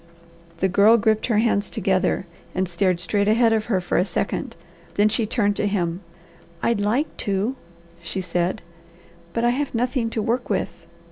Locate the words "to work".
10.09-10.49